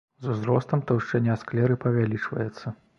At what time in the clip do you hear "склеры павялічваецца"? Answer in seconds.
1.45-2.67